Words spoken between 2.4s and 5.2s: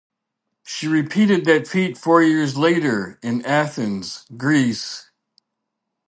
later in Athens, Greece.